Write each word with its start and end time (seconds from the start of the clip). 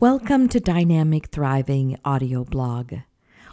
Welcome 0.00 0.48
to 0.48 0.58
Dynamic 0.58 1.28
Thriving 1.28 1.96
Audio 2.04 2.44
Blog, 2.44 2.94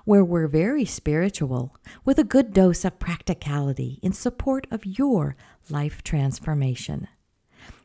where 0.05 0.25
we're 0.25 0.48
very 0.48 0.85
spiritual 0.85 1.77
with 2.03 2.17
a 2.17 2.24
good 2.24 2.51
dose 2.51 2.83
of 2.83 2.98
practicality 2.98 4.00
in 4.01 4.11
support 4.11 4.66
of 4.72 4.83
your 4.83 5.35
life 5.69 6.04
transformation. 6.04 7.08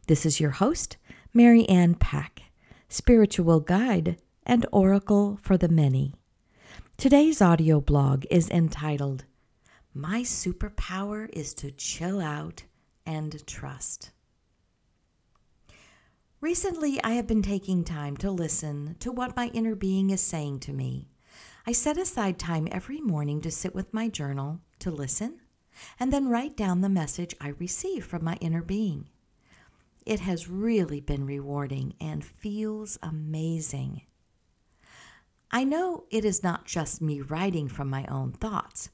This 0.06 0.24
is 0.24 0.40
your 0.40 0.53
host, 0.53 0.96
Mary 1.34 1.69
Ann 1.69 1.96
Pack, 1.96 2.45
spiritual 2.88 3.60
guide 3.60 4.16
and 4.46 4.64
oracle 4.72 5.38
for 5.42 5.58
the 5.58 5.68
many. 5.68 6.14
Today's 6.96 7.42
audio 7.42 7.82
blog 7.82 8.24
is 8.30 8.48
entitled 8.48 9.26
My 9.92 10.22
Superpower 10.22 11.28
is 11.30 11.52
to 11.54 11.70
Chill 11.70 12.22
Out 12.22 12.64
and 13.04 13.46
Trust. 13.46 14.12
Recently, 16.42 17.02
I 17.02 17.12
have 17.14 17.27
been 17.27 17.41
taking 17.41 17.82
time 17.82 18.14
to 18.19 18.30
listen 18.30 18.96
to 19.00 19.10
what 19.10 19.34
my 19.34 19.47
inner 19.55 19.74
being 19.74 20.11
is 20.11 20.20
saying 20.20 20.61
to 20.61 20.73
me. 20.74 21.09
I 21.66 21.73
set 21.73 21.97
aside 21.97 22.38
time 22.38 22.69
every 22.70 23.01
morning 23.01 23.41
to 23.41 23.51
sit 23.51 23.74
with 23.74 23.95
my 23.95 24.09
journal, 24.09 24.61
to 24.80 24.91
listen, 24.91 25.41
and 25.98 26.12
then 26.12 26.28
write 26.28 26.55
down 26.55 26.83
the 26.83 26.91
message 26.91 27.34
I 27.41 27.55
receive 27.59 28.05
from 28.05 28.23
my 28.23 28.34
inner 28.42 28.61
being. 28.61 29.09
It 30.05 30.20
has 30.20 30.47
really 30.47 31.01
been 31.01 31.25
rewarding 31.25 31.95
and 32.02 32.23
feels 32.23 32.98
amazing. 33.03 34.03
I 35.50 35.64
know 35.64 36.05
it 36.11 36.27
is 36.27 36.42
not 36.42 36.66
just 36.66 37.00
me 37.00 37.23
writing 37.23 37.66
from 37.66 37.89
my 37.89 38.05
own 38.11 38.33
thoughts, 38.33 38.91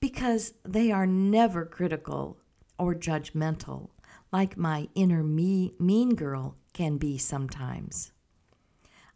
because 0.00 0.54
they 0.64 0.90
are 0.90 1.06
never 1.06 1.64
critical 1.64 2.38
or 2.76 2.92
judgmental 2.92 3.90
like 4.32 4.56
my 4.56 4.88
inner 4.96 5.22
me, 5.22 5.74
mean 5.78 6.16
girl 6.16 6.56
can 6.72 6.98
be 6.98 7.18
sometimes. 7.18 8.12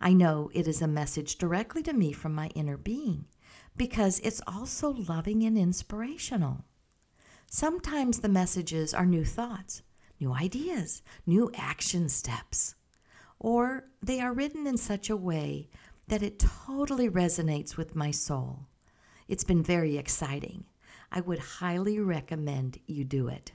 I 0.01 0.12
know 0.12 0.51
it 0.52 0.69
is 0.69 0.83
a 0.83 0.88
message 0.88 1.37
directly 1.37 1.83
to 1.84 1.92
me 1.92 2.12
from 2.12 2.34
my 2.34 2.48
inner 2.48 2.77
being 2.77 3.27
because 3.77 4.20
it's 4.20 4.42
also 4.47 4.91
loving 4.91 5.42
and 5.42 5.56
inspirational. 5.56 6.64
Sometimes 7.50 8.20
the 8.20 8.28
messages 8.28 8.92
are 8.92 9.06
new 9.06 9.25
thoughts, 9.25 9.83
new 10.20 10.33
ideas, 10.33 11.03
new 11.27 11.50
action 11.55 12.08
steps, 12.08 12.75
or 13.39 13.84
they 14.02 14.20
are 14.20 14.33
written 14.33 14.67
in 14.67 14.77
such 14.77 15.08
a 15.08 15.17
way 15.17 15.69
that 16.08 16.23
it 16.23 16.39
totally 16.39 17.08
resonates 17.08 17.77
with 17.77 17.97
my 17.97 18.11
soul. 18.11 18.67
It's 19.28 19.45
been 19.45 19.62
very 19.62 19.97
exciting. 19.97 20.64
I 21.11 21.20
would 21.20 21.39
highly 21.39 21.98
recommend 21.98 22.78
you 22.86 23.05
do 23.05 23.28
it. 23.28 23.52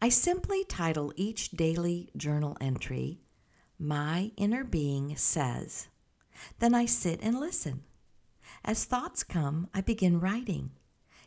I 0.00 0.08
simply 0.08 0.64
title 0.64 1.12
each 1.16 1.50
daily 1.50 2.10
journal 2.16 2.56
entry, 2.60 3.20
My 3.78 4.32
Inner 4.36 4.64
Being 4.64 5.16
Says. 5.16 5.88
Then 6.58 6.74
I 6.74 6.86
sit 6.86 7.20
and 7.22 7.38
listen. 7.38 7.84
As 8.64 8.84
thoughts 8.84 9.22
come, 9.22 9.68
I 9.74 9.80
begin 9.80 10.20
writing. 10.20 10.70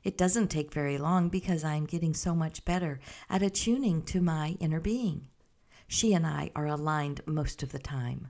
It 0.04 0.18
doesn't 0.18 0.48
take 0.48 0.74
very 0.74 0.98
long 0.98 1.30
because 1.30 1.64
I 1.64 1.76
am 1.76 1.86
getting 1.86 2.14
so 2.14 2.34
much 2.34 2.64
better 2.66 3.00
at 3.30 3.42
attuning 3.44 4.04
to 4.04 4.22
my 4.22 4.56
inner 4.60 4.80
being. 4.80 5.28
She 5.88 6.14
and 6.14 6.26
I 6.26 6.52
are 6.56 6.68
aligned 6.68 7.22
most 7.26 7.64
of 7.64 7.72
the 7.72 7.80
time, 7.80 8.30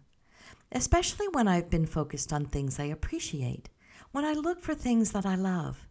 especially 0.72 1.28
when 1.32 1.48
I've 1.48 1.70
been 1.70 1.86
focused 1.86 2.32
on 2.32 2.46
things 2.46 2.80
I 2.80 2.86
appreciate, 2.86 3.70
when 4.12 4.26
I 4.26 4.34
look 4.34 4.62
for 4.62 4.74
things 4.74 5.12
that 5.12 5.26
I 5.26 5.36
love, 5.36 5.88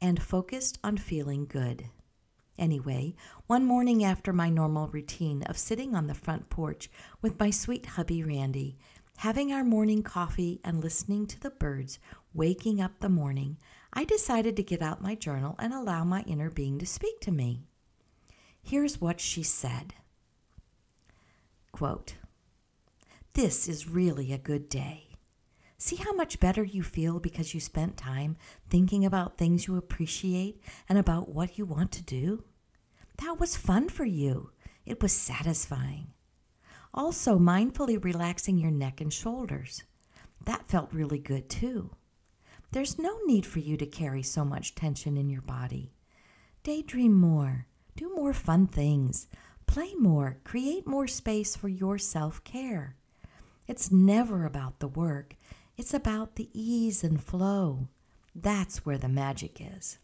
and 0.00 0.22
focused 0.22 0.78
on 0.84 0.96
feeling 0.96 1.46
good. 1.46 1.86
Anyway, 2.58 3.14
one 3.46 3.64
morning 3.64 4.02
after 4.02 4.32
my 4.32 4.48
normal 4.48 4.88
routine 4.88 5.42
of 5.42 5.58
sitting 5.58 5.94
on 5.94 6.06
the 6.06 6.14
front 6.14 6.48
porch 6.48 6.90
with 7.20 7.38
my 7.38 7.50
sweet 7.50 7.86
hubby 7.86 8.22
Randy, 8.22 8.78
having 9.18 9.52
our 9.52 9.64
morning 9.64 10.02
coffee 10.02 10.60
and 10.64 10.82
listening 10.82 11.26
to 11.26 11.40
the 11.40 11.50
birds 11.50 11.98
waking 12.32 12.80
up 12.80 12.98
the 12.98 13.08
morning, 13.08 13.58
I 13.92 14.04
decided 14.04 14.56
to 14.56 14.62
get 14.62 14.82
out 14.82 15.02
my 15.02 15.14
journal 15.14 15.54
and 15.58 15.72
allow 15.72 16.04
my 16.04 16.22
inner 16.22 16.50
being 16.50 16.78
to 16.78 16.86
speak 16.86 17.20
to 17.20 17.30
me. 17.30 17.62
Here's 18.62 19.00
what 19.00 19.20
she 19.20 19.42
said 19.42 19.94
Quote, 21.72 22.14
This 23.34 23.68
is 23.68 23.88
really 23.88 24.32
a 24.32 24.38
good 24.38 24.68
day. 24.68 25.06
See 25.78 25.96
how 25.96 26.14
much 26.14 26.40
better 26.40 26.64
you 26.64 26.82
feel 26.82 27.20
because 27.20 27.52
you 27.52 27.60
spent 27.60 27.98
time 27.98 28.36
thinking 28.70 29.04
about 29.04 29.36
things 29.36 29.66
you 29.66 29.76
appreciate 29.76 30.62
and 30.88 30.98
about 30.98 31.28
what 31.28 31.58
you 31.58 31.66
want 31.66 31.92
to 31.92 32.02
do? 32.02 32.44
That 33.18 33.38
was 33.38 33.56
fun 33.56 33.88
for 33.88 34.04
you. 34.04 34.50
It 34.84 35.02
was 35.02 35.12
satisfying. 35.12 36.08
Also, 36.92 37.38
mindfully 37.38 38.02
relaxing 38.02 38.58
your 38.58 38.70
neck 38.70 39.00
and 39.00 39.12
shoulders. 39.12 39.82
That 40.44 40.68
felt 40.68 40.92
really 40.92 41.18
good 41.18 41.48
too. 41.48 41.90
There's 42.72 42.98
no 42.98 43.18
need 43.26 43.46
for 43.46 43.58
you 43.58 43.76
to 43.76 43.86
carry 43.86 44.22
so 44.22 44.44
much 44.44 44.74
tension 44.74 45.16
in 45.16 45.30
your 45.30 45.42
body. 45.42 45.92
Daydream 46.62 47.14
more, 47.14 47.66
do 47.96 48.12
more 48.14 48.32
fun 48.32 48.66
things, 48.66 49.28
play 49.66 49.94
more, 49.94 50.38
create 50.44 50.86
more 50.86 51.06
space 51.06 51.56
for 51.56 51.68
your 51.68 51.98
self 51.98 52.42
care. 52.44 52.96
It's 53.66 53.90
never 53.90 54.44
about 54.44 54.78
the 54.80 54.88
work, 54.88 55.36
it's 55.76 55.94
about 55.94 56.36
the 56.36 56.48
ease 56.52 57.02
and 57.04 57.22
flow. 57.22 57.88
That's 58.34 58.84
where 58.84 58.98
the 58.98 59.08
magic 59.08 59.60
is. 59.60 59.98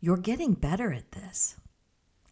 You're 0.00 0.16
getting 0.16 0.54
better 0.54 0.92
at 0.92 1.12
this. 1.12 1.56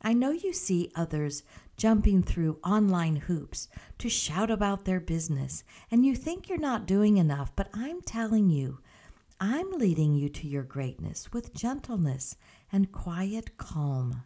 I 0.01 0.15
know 0.15 0.31
you 0.31 0.53
see 0.53 0.91
others 0.95 1.43
jumping 1.77 2.23
through 2.23 2.61
online 2.65 3.17
hoops 3.17 3.69
to 3.99 4.09
shout 4.09 4.51
about 4.51 4.85
their 4.85 5.01
business, 5.01 5.65
and 5.91 6.05
you 6.05 6.17
think 6.17 6.49
you're 6.49 6.59
not 6.59 6.87
doing 6.87 7.19
enough, 7.19 7.55
but 7.55 7.69
I'm 7.75 8.01
telling 8.01 8.49
you, 8.49 8.79
I'm 9.41 9.71
leading 9.73 10.15
you 10.15 10.29
to 10.31 10.49
your 10.49 10.63
greatness 10.63 11.33
with 11.33 11.55
gentleness 11.55 12.37
and 12.73 12.91
quiet 12.91 13.57
calm. 13.59 14.23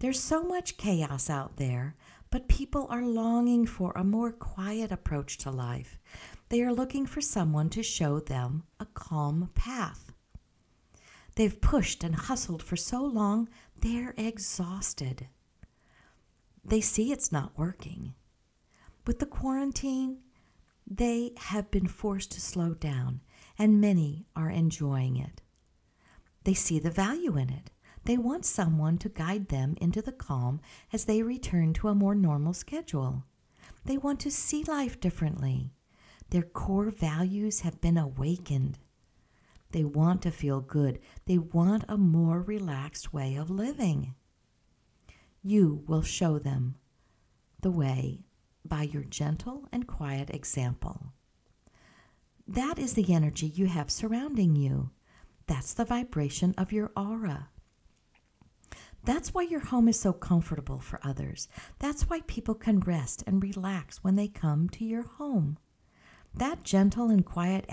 There's 0.00 0.20
so 0.20 0.42
much 0.42 0.76
chaos 0.76 1.28
out 1.30 1.56
there, 1.56 1.96
but 2.30 2.48
people 2.48 2.86
are 2.90 3.02
longing 3.02 3.66
for 3.66 3.92
a 3.96 4.04
more 4.04 4.32
quiet 4.32 4.92
approach 4.92 5.38
to 5.38 5.50
life. 5.50 5.98
They 6.48 6.62
are 6.62 6.72
looking 6.72 7.06
for 7.06 7.20
someone 7.20 7.70
to 7.70 7.82
show 7.82 8.20
them 8.20 8.64
a 8.78 8.86
calm 8.86 9.50
path. 9.54 10.09
They've 11.40 11.58
pushed 11.58 12.04
and 12.04 12.14
hustled 12.14 12.62
for 12.62 12.76
so 12.76 13.02
long, 13.02 13.48
they're 13.80 14.12
exhausted. 14.18 15.28
They 16.62 16.82
see 16.82 17.12
it's 17.12 17.32
not 17.32 17.56
working. 17.56 18.12
With 19.06 19.20
the 19.20 19.24
quarantine, 19.24 20.18
they 20.86 21.32
have 21.38 21.70
been 21.70 21.86
forced 21.86 22.32
to 22.32 22.42
slow 22.42 22.74
down, 22.74 23.22
and 23.58 23.80
many 23.80 24.26
are 24.36 24.50
enjoying 24.50 25.16
it. 25.16 25.40
They 26.44 26.52
see 26.52 26.78
the 26.78 26.90
value 26.90 27.38
in 27.38 27.48
it. 27.48 27.70
They 28.04 28.18
want 28.18 28.44
someone 28.44 28.98
to 28.98 29.08
guide 29.08 29.48
them 29.48 29.78
into 29.80 30.02
the 30.02 30.12
calm 30.12 30.60
as 30.92 31.06
they 31.06 31.22
return 31.22 31.72
to 31.72 31.88
a 31.88 31.94
more 31.94 32.14
normal 32.14 32.52
schedule. 32.52 33.24
They 33.86 33.96
want 33.96 34.20
to 34.20 34.30
see 34.30 34.62
life 34.64 35.00
differently. 35.00 35.72
Their 36.28 36.42
core 36.42 36.90
values 36.90 37.60
have 37.60 37.80
been 37.80 37.96
awakened. 37.96 38.78
They 39.72 39.84
want 39.84 40.22
to 40.22 40.30
feel 40.30 40.60
good. 40.60 40.98
They 41.26 41.38
want 41.38 41.84
a 41.88 41.96
more 41.96 42.40
relaxed 42.42 43.12
way 43.12 43.36
of 43.36 43.50
living. 43.50 44.14
You 45.42 45.84
will 45.86 46.02
show 46.02 46.38
them 46.38 46.76
the 47.60 47.70
way 47.70 48.24
by 48.64 48.82
your 48.82 49.04
gentle 49.04 49.68
and 49.72 49.86
quiet 49.86 50.30
example. 50.30 51.12
That 52.46 52.78
is 52.78 52.94
the 52.94 53.14
energy 53.14 53.46
you 53.46 53.66
have 53.66 53.90
surrounding 53.90 54.56
you. 54.56 54.90
That's 55.46 55.72
the 55.72 55.84
vibration 55.84 56.54
of 56.58 56.72
your 56.72 56.90
aura. 56.96 57.48
That's 59.04 59.32
why 59.32 59.42
your 59.42 59.60
home 59.60 59.88
is 59.88 59.98
so 59.98 60.12
comfortable 60.12 60.78
for 60.78 61.00
others. 61.02 61.48
That's 61.78 62.10
why 62.10 62.20
people 62.26 62.54
can 62.54 62.80
rest 62.80 63.24
and 63.26 63.42
relax 63.42 64.04
when 64.04 64.16
they 64.16 64.28
come 64.28 64.68
to 64.70 64.84
your 64.84 65.02
home. 65.02 65.58
That 66.32 66.62
gentle 66.62 67.10
and 67.10 67.24
quiet 67.24 67.68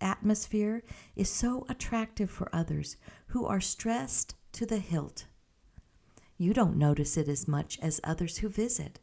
atmosphere 0.00 0.82
is 1.14 1.28
so 1.28 1.66
attractive 1.68 2.30
for 2.30 2.48
others 2.54 2.96
who 3.28 3.46
are 3.46 3.60
stressed 3.60 4.34
to 4.52 4.64
the 4.64 4.78
hilt. 4.78 5.26
You 6.38 6.54
don't 6.54 6.76
notice 6.76 7.16
it 7.16 7.28
as 7.28 7.46
much 7.46 7.78
as 7.80 8.00
others 8.02 8.38
who 8.38 8.48
visit. 8.48 8.98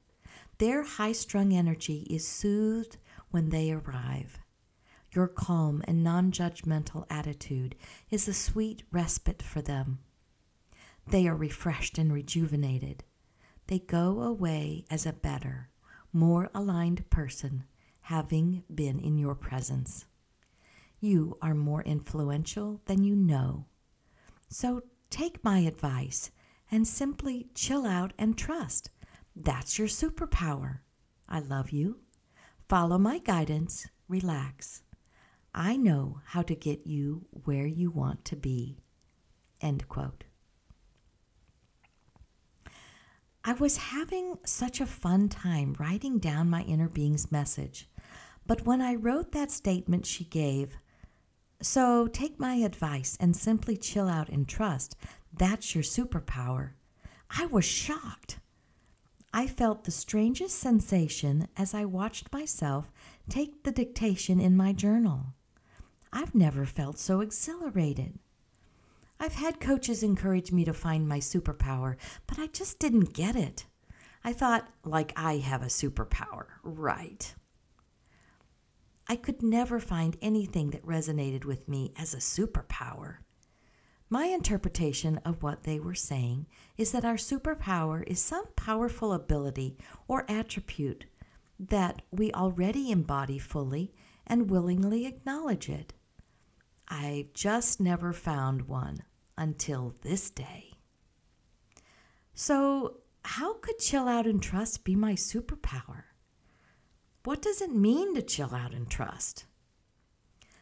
Their 0.57 0.83
high 0.83 1.11
strung 1.11 1.53
energy 1.53 2.07
is 2.09 2.27
soothed 2.27 2.97
when 3.29 3.49
they 3.49 3.71
arrive. 3.71 4.39
Your 5.11 5.27
calm 5.27 5.83
and 5.87 6.03
non 6.03 6.31
judgmental 6.31 7.05
attitude 7.09 7.75
is 8.09 8.27
a 8.27 8.33
sweet 8.33 8.83
respite 8.91 9.43
for 9.43 9.61
them. 9.61 9.99
They 11.07 11.27
are 11.27 11.35
refreshed 11.35 11.97
and 11.97 12.11
rejuvenated. 12.11 13.03
They 13.67 13.79
go 13.79 14.21
away 14.21 14.85
as 14.89 15.05
a 15.05 15.13
better, 15.13 15.69
more 16.11 16.49
aligned 16.53 17.09
person 17.09 17.65
having 18.07 18.63
been 18.73 18.97
in 19.01 19.17
your 19.17 19.35
presence. 19.35 20.05
You 21.01 21.37
are 21.41 21.53
more 21.53 21.83
influential 21.83 22.79
than 22.85 23.03
you 23.03 23.17
know. 23.17 23.65
So 24.47 24.83
take 25.09 25.43
my 25.43 25.59
advice 25.59 26.31
and 26.71 26.87
simply 26.87 27.49
chill 27.53 27.85
out 27.85 28.13
and 28.17 28.37
trust. 28.37 28.89
That's 29.35 29.77
your 29.77 29.89
superpower. 29.89 30.79
I 31.27 31.39
love 31.39 31.71
you. 31.71 31.99
Follow 32.69 32.97
my 32.97 33.17
guidance. 33.17 33.87
Relax. 34.07 34.83
I 35.53 35.75
know 35.75 36.21
how 36.27 36.43
to 36.43 36.55
get 36.55 36.87
you 36.87 37.25
where 37.43 37.67
you 37.67 37.91
want 37.91 38.23
to 38.23 38.37
be. 38.37 38.77
End 39.59 39.89
quote. 39.89 40.23
I 43.43 43.53
was 43.53 43.77
having 43.77 44.35
such 44.45 44.81
a 44.81 44.85
fun 44.85 45.29
time 45.29 45.75
writing 45.79 46.19
down 46.19 46.49
my 46.49 46.63
inner 46.63 46.89
being's 46.89 47.31
message. 47.31 47.89
But 48.47 48.65
when 48.65 48.81
I 48.81 48.95
wrote 48.95 49.33
that 49.33 49.51
statement 49.51 50.05
she 50.05 50.23
gave, 50.23 50.77
so 51.61 52.07
take 52.07 52.39
my 52.39 52.55
advice 52.55 53.17
and 53.19 53.35
simply 53.35 53.75
chill 53.75 54.07
out 54.07 54.29
and 54.29 54.47
trust, 54.47 54.95
that's 55.33 55.75
your 55.75 55.83
superpower, 55.83 56.71
I 57.29 57.45
was 57.47 57.65
shocked. 57.65 58.39
I 59.33 59.47
felt 59.47 59.83
the 59.83 59.91
strangest 59.91 60.57
sensation 60.57 61.49
as 61.57 61.73
I 61.73 61.83
watched 61.83 62.31
myself 62.31 62.89
take 63.29 63.63
the 63.63 63.71
dictation 63.71 64.39
in 64.39 64.55
my 64.55 64.71
journal. 64.71 65.33
I've 66.13 66.33
never 66.33 66.65
felt 66.65 66.97
so 66.97 67.19
exhilarated. 67.19 68.17
I've 69.19 69.33
had 69.33 69.59
coaches 69.59 70.03
encourage 70.03 70.53
me 70.53 70.63
to 70.63 70.73
find 70.73 71.07
my 71.07 71.19
superpower, 71.19 71.97
but 72.27 72.39
I 72.39 72.47
just 72.47 72.79
didn't 72.79 73.13
get 73.13 73.35
it. 73.35 73.65
I 74.23 74.31
thought, 74.31 74.69
like, 74.85 75.11
I 75.17 75.37
have 75.37 75.61
a 75.61 75.65
superpower, 75.65 76.45
right? 76.63 77.35
I 79.09 79.15
could 79.15 79.41
never 79.41 79.79
find 79.79 80.17
anything 80.21 80.71
that 80.71 80.85
resonated 80.85 81.45
with 81.45 81.67
me 81.67 81.93
as 81.97 82.13
a 82.13 82.17
superpower. 82.17 83.17
My 84.09 84.25
interpretation 84.25 85.17
of 85.25 85.43
what 85.43 85.63
they 85.63 85.79
were 85.79 85.95
saying 85.95 86.47
is 86.77 86.91
that 86.91 87.05
our 87.05 87.15
superpower 87.15 88.03
is 88.07 88.21
some 88.21 88.45
powerful 88.55 89.13
ability 89.13 89.77
or 90.07 90.29
attribute 90.29 91.05
that 91.59 92.01
we 92.11 92.31
already 92.31 92.91
embody 92.91 93.39
fully 93.39 93.93
and 94.25 94.49
willingly 94.49 95.05
acknowledge 95.05 95.69
it. 95.69 95.93
I 96.87 97.27
just 97.33 97.81
never 97.81 98.13
found 98.13 98.63
one 98.63 99.03
until 99.37 99.95
this 100.01 100.29
day. 100.29 100.71
So, 102.33 102.99
how 103.25 103.55
could 103.55 103.79
chill 103.79 104.07
out 104.07 104.25
and 104.25 104.41
trust 104.41 104.83
be 104.83 104.95
my 104.95 105.13
superpower? 105.13 106.03
What 107.27 107.41
does 107.41 107.61
it 107.61 107.75
mean 107.75 108.15
to 108.15 108.21
chill 108.21 108.55
out 108.55 108.73
and 108.73 108.89
trust? 108.89 109.43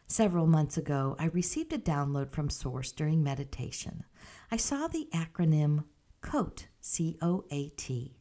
Several 0.08 0.48
months 0.48 0.76
ago, 0.76 1.14
I 1.16 1.26
received 1.26 1.72
a 1.72 1.78
download 1.78 2.32
from 2.32 2.50
Source 2.50 2.90
during 2.90 3.22
meditation. 3.22 4.02
I 4.50 4.56
saw 4.56 4.88
the 4.88 5.06
acronym 5.14 5.84
COAT, 6.22 6.66
C 6.80 7.18
O 7.22 7.44
A 7.52 7.68
T. 7.76 8.16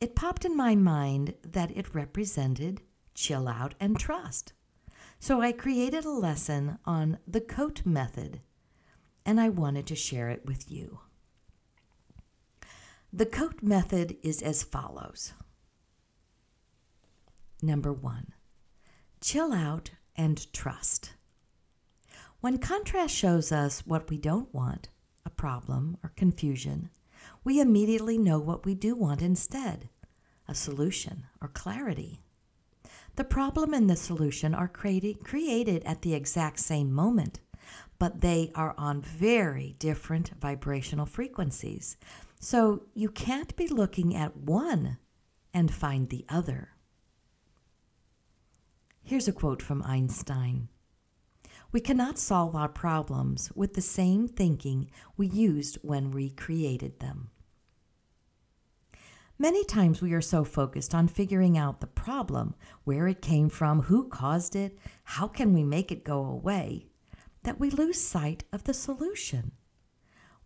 It 0.00 0.16
popped 0.16 0.46
in 0.46 0.56
my 0.56 0.76
mind 0.76 1.34
that 1.42 1.76
it 1.76 1.94
represented 1.94 2.80
chill 3.14 3.48
out 3.48 3.74
and 3.78 4.00
trust. 4.00 4.54
So 5.20 5.42
I 5.42 5.52
created 5.52 6.06
a 6.06 6.10
lesson 6.10 6.78
on 6.86 7.18
the 7.28 7.42
COAT 7.42 7.84
method, 7.84 8.40
and 9.26 9.38
I 9.38 9.50
wanted 9.50 9.86
to 9.88 9.94
share 9.94 10.30
it 10.30 10.46
with 10.46 10.70
you. 10.70 11.00
The 13.12 13.26
COAT 13.26 13.62
method 13.62 14.16
is 14.22 14.40
as 14.40 14.62
follows 14.62 15.34
Number 17.62 17.92
one, 17.92 18.34
chill 19.20 19.52
out 19.52 19.90
and 20.14 20.52
trust. 20.52 21.12
When 22.40 22.58
contrast 22.58 23.14
shows 23.14 23.50
us 23.50 23.86
what 23.86 24.10
we 24.10 24.18
don't 24.18 24.52
want, 24.54 24.88
a 25.24 25.30
problem 25.30 25.96
or 26.02 26.12
confusion, 26.16 26.90
we 27.42 27.60
immediately 27.60 28.18
know 28.18 28.38
what 28.38 28.64
we 28.64 28.74
do 28.74 28.94
want 28.94 29.22
instead 29.22 29.88
a 30.48 30.54
solution 30.54 31.24
or 31.40 31.48
clarity. 31.48 32.20
The 33.16 33.24
problem 33.24 33.74
and 33.74 33.90
the 33.90 33.96
solution 33.96 34.54
are 34.54 34.68
created, 34.68 35.24
created 35.24 35.82
at 35.84 36.02
the 36.02 36.14
exact 36.14 36.60
same 36.60 36.92
moment, 36.92 37.40
but 37.98 38.20
they 38.20 38.52
are 38.54 38.74
on 38.78 39.00
very 39.00 39.74
different 39.80 40.30
vibrational 40.40 41.06
frequencies. 41.06 41.96
So 42.38 42.84
you 42.94 43.08
can't 43.08 43.56
be 43.56 43.66
looking 43.66 44.14
at 44.14 44.36
one 44.36 44.98
and 45.52 45.72
find 45.72 46.10
the 46.10 46.26
other. 46.28 46.75
Here's 49.08 49.28
a 49.28 49.32
quote 49.32 49.62
from 49.62 49.84
Einstein 49.84 50.66
We 51.70 51.78
cannot 51.78 52.18
solve 52.18 52.56
our 52.56 52.68
problems 52.68 53.52
with 53.54 53.74
the 53.74 53.80
same 53.80 54.26
thinking 54.26 54.90
we 55.16 55.28
used 55.28 55.78
when 55.82 56.10
we 56.10 56.30
created 56.30 56.98
them. 56.98 57.30
Many 59.38 59.64
times 59.64 60.02
we 60.02 60.12
are 60.12 60.20
so 60.20 60.42
focused 60.42 60.92
on 60.92 61.06
figuring 61.06 61.56
out 61.56 61.80
the 61.80 61.86
problem, 61.86 62.56
where 62.82 63.06
it 63.06 63.22
came 63.22 63.48
from, 63.48 63.82
who 63.82 64.08
caused 64.08 64.56
it, 64.56 64.76
how 65.04 65.28
can 65.28 65.54
we 65.54 65.62
make 65.62 65.92
it 65.92 66.02
go 66.02 66.24
away, 66.24 66.88
that 67.44 67.60
we 67.60 67.70
lose 67.70 68.00
sight 68.00 68.42
of 68.52 68.64
the 68.64 68.74
solution. 68.74 69.52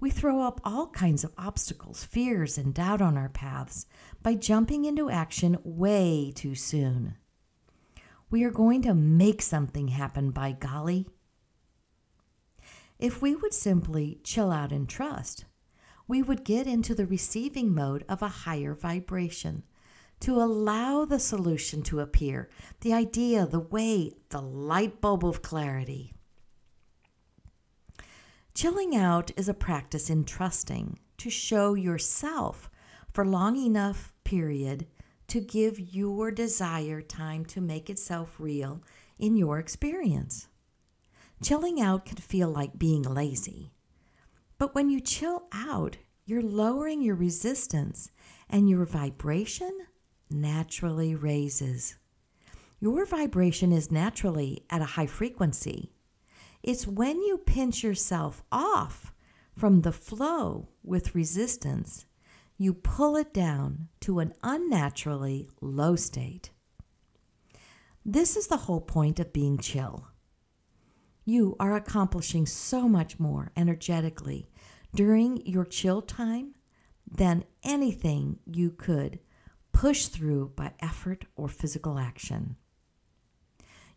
We 0.01 0.11
throw 0.11 0.43
up 0.43 0.61
all 0.65 0.89
kinds 0.89 1.25
of 1.25 1.33
obstacles, 1.39 2.05
fears, 2.05 2.59
and 2.59 2.75
doubt 2.75 3.01
on 3.01 3.17
our 3.17 3.31
paths 3.31 3.87
by 4.23 4.35
jumping 4.35 4.85
into 4.85 5.09
action 5.09 5.57
way 5.65 6.31
too 6.37 6.55
soon. 6.55 7.17
We 8.31 8.45
are 8.45 8.51
going 8.51 8.83
to 8.83 8.95
make 8.95 9.43
something 9.43 9.89
happen 9.89 10.31
by 10.31 10.53
golly. 10.53 11.09
If 12.99 13.21
we 13.21 13.35
would 13.35 13.53
simply 13.53 14.21
chill 14.23 14.53
out 14.53 14.71
and 14.71 14.89
trust, 14.89 15.47
we 16.07 16.23
would 16.23 16.45
get 16.45 16.67
into 16.67 16.95
the 16.95 17.07
receiving 17.07 17.75
mode 17.75 18.05
of 18.09 18.23
a 18.23 18.29
higher 18.29 18.75
vibration 18.75 19.65
to 20.21 20.37
allow 20.37 21.05
the 21.05 21.19
solution 21.19 21.83
to 21.83 22.01
appear, 22.01 22.49
the 22.83 22.93
idea, 22.93 23.47
the 23.47 23.59
way, 23.59 24.13
the 24.29 24.43
light 24.43 25.01
bulb 25.01 25.25
of 25.25 25.43
clarity. 25.43 26.13
Chilling 28.55 28.95
out 28.95 29.31
is 29.37 29.49
a 29.49 29.55
practice 29.55 30.11
in 30.11 30.25
trusting 30.25 30.99
to 31.19 31.31
show 31.31 31.75
yourself 31.75 32.71
for 33.13 33.25
long 33.25 33.57
enough 33.57 34.13
period 34.25 34.87
to 35.31 35.41
give 35.41 35.79
your 35.79 36.31
desire 36.31 37.01
time 37.01 37.45
to 37.47 37.61
make 37.61 37.89
itself 37.89 38.37
real 38.39 38.83
in 39.19 39.37
your 39.37 39.59
experience. 39.59 40.49
Chilling 41.43 41.81
out 41.81 42.05
can 42.05 42.17
feel 42.17 42.49
like 42.49 42.79
being 42.79 43.03
lazy, 43.03 43.73
but 44.59 44.75
when 44.75 44.91
you 44.91 45.01
chill 45.01 45.45
out, 45.53 45.97
you're 46.27 46.43
lowering 46.43 47.01
your 47.01 47.15
resistance 47.15 48.11
and 48.49 48.69
your 48.69 48.85
vibration 48.85 49.73
naturally 50.29 51.15
raises. 51.15 51.97
Your 52.81 53.05
vibration 53.07 53.73
is 53.73 53.91
naturally 53.91 54.65
at 54.69 54.83
a 54.83 54.93
high 54.97 55.07
frequency. 55.07 55.93
It's 56.63 56.87
when 56.87 57.23
you 57.23 57.39
pinch 57.39 57.83
yourself 57.83 58.43
off 58.51 59.13
from 59.57 59.83
the 59.83 59.93
flow 59.93 60.69
with 60.83 61.15
resistance, 61.15 62.07
you 62.61 62.75
pull 62.75 63.17
it 63.17 63.33
down 63.33 63.89
to 64.01 64.19
an 64.19 64.33
unnaturally 64.43 65.49
low 65.61 65.97
state. 65.97 66.51
This 68.05 68.37
is 68.37 68.47
the 68.49 68.59
whole 68.59 68.81
point 68.81 69.19
of 69.19 69.33
being 69.33 69.59
chill 69.59 70.07
you 71.31 71.55
are 71.61 71.77
accomplishing 71.77 72.45
so 72.45 72.89
much 72.89 73.21
more 73.21 73.53
energetically 73.57 74.49
during 74.95 75.45
your 75.47 75.65
chill 75.65 76.03
time 76.03 76.55
than 77.09 77.45
anything 77.63 78.39
you 78.45 78.71
could 78.71 79.21
push 79.73 80.07
through 80.07 80.53
by 80.57 80.73
effort 80.81 81.25
or 81.37 81.49
physical 81.49 81.99
action. 81.99 82.57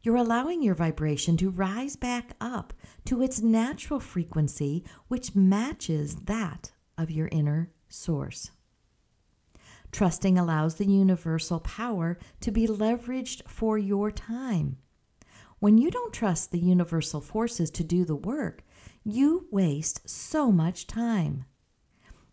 You're 0.04 0.18
allowing 0.18 0.62
your 0.62 0.76
vibration 0.76 1.36
to 1.38 1.50
rise 1.50 1.96
back 1.96 2.36
up 2.40 2.72
to 3.06 3.24
its 3.24 3.42
natural 3.42 4.00
frequency, 4.00 4.84
which 5.08 5.34
matches 5.34 6.16
that 6.26 6.72
of 6.98 7.10
your 7.10 7.30
inner 7.32 7.72
source. 7.94 8.52
Trusting 9.92 10.38
allows 10.38 10.76
the 10.76 10.88
universal 10.88 11.60
power 11.60 12.18
to 12.42 12.52
be 12.52 12.66
leveraged 12.66 13.48
for 13.48 13.78
your 13.78 14.10
time. 14.10 14.78
When 15.60 15.78
you 15.78 15.92
don't 15.92 16.14
trust 16.14 16.52
the 16.52 16.60
universal 16.60 17.22
forces 17.22 17.70
to 17.72 17.84
do 17.84 18.04
the 18.04 18.16
work, 18.16 18.64
you 19.04 19.48
waste 19.52 20.10
so 20.10 20.52
much 20.52 20.88
time. 20.88 21.46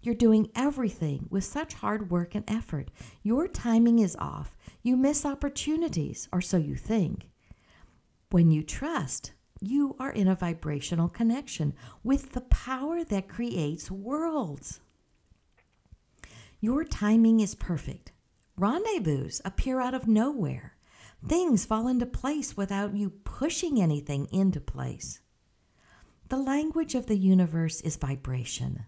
You're 0.02 0.14
doing 0.14 0.50
everything 0.56 1.26
with 1.28 1.44
such 1.44 1.74
hard 1.74 2.10
work 2.10 2.34
and 2.34 2.44
effort. 2.48 2.90
Your 3.22 3.46
timing 3.46 3.98
is 3.98 4.16
off. 4.18 4.56
You 4.82 4.96
miss 4.96 5.26
opportunities, 5.26 6.26
or 6.32 6.40
so 6.40 6.56
you 6.56 6.74
think. 6.74 7.28
When 8.30 8.50
you 8.50 8.62
trust, 8.62 9.32
you 9.60 9.94
are 9.98 10.10
in 10.10 10.26
a 10.26 10.34
vibrational 10.34 11.10
connection 11.10 11.74
with 12.02 12.32
the 12.32 12.40
power 12.40 13.04
that 13.04 13.28
creates 13.28 13.90
worlds. 13.90 14.80
Your 16.60 16.84
timing 16.84 17.40
is 17.40 17.54
perfect. 17.54 18.12
Rendezvous 18.56 19.30
appear 19.44 19.80
out 19.80 19.94
of 19.94 20.06
nowhere. 20.06 20.76
Things 21.26 21.64
fall 21.64 21.88
into 21.88 22.04
place 22.04 22.56
without 22.56 22.94
you 22.94 23.10
pushing 23.10 23.80
anything 23.80 24.26
into 24.30 24.60
place. 24.60 25.20
The 26.28 26.36
language 26.36 26.94
of 26.94 27.06
the 27.06 27.16
universe 27.16 27.80
is 27.80 27.96
vibration. 27.96 28.84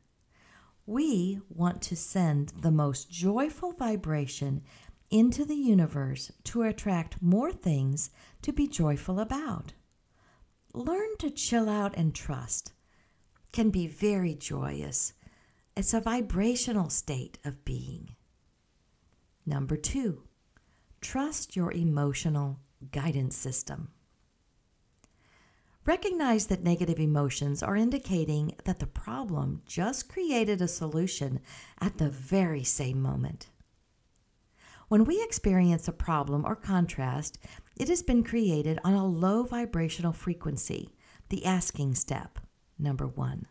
We 0.84 1.40
want 1.48 1.80
to 1.82 1.96
send 1.96 2.52
the 2.60 2.70
most 2.70 3.10
joyful 3.10 3.72
vibration 3.72 4.62
into 5.10 5.44
the 5.44 5.56
universe 5.56 6.30
to 6.44 6.62
attract 6.62 7.22
more 7.22 7.52
things 7.52 8.10
to 8.42 8.52
be 8.52 8.66
joyful 8.68 9.18
about. 9.18 9.72
Learn 10.74 11.16
to 11.18 11.30
chill 11.30 11.68
out 11.68 11.94
and 11.96 12.14
trust 12.14 12.72
can 13.52 13.70
be 13.70 13.86
very 13.86 14.34
joyous. 14.34 15.12
It's 15.74 15.94
a 15.94 16.00
vibrational 16.00 16.90
state 16.90 17.38
of 17.44 17.64
being. 17.64 18.14
Number 19.46 19.76
two, 19.76 20.24
trust 21.00 21.56
your 21.56 21.72
emotional 21.72 22.60
guidance 22.90 23.36
system. 23.36 23.88
Recognize 25.86 26.46
that 26.46 26.62
negative 26.62 27.00
emotions 27.00 27.62
are 27.62 27.74
indicating 27.74 28.54
that 28.64 28.80
the 28.80 28.86
problem 28.86 29.62
just 29.64 30.10
created 30.10 30.60
a 30.60 30.68
solution 30.68 31.40
at 31.80 31.96
the 31.96 32.10
very 32.10 32.62
same 32.62 33.00
moment. 33.00 33.48
When 34.88 35.04
we 35.04 35.22
experience 35.24 35.88
a 35.88 35.92
problem 35.92 36.44
or 36.44 36.54
contrast, 36.54 37.38
it 37.76 37.88
has 37.88 38.02
been 38.02 38.22
created 38.22 38.78
on 38.84 38.92
a 38.92 39.06
low 39.06 39.42
vibrational 39.42 40.12
frequency, 40.12 40.90
the 41.30 41.46
asking 41.46 41.94
step, 41.94 42.38
number 42.78 43.06
one. 43.06 43.46